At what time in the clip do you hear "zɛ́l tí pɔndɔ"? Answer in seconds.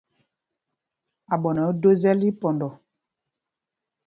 2.01-2.69